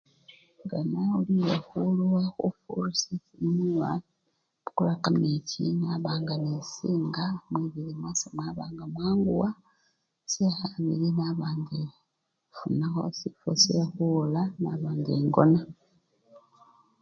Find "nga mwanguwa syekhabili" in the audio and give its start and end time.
8.71-11.09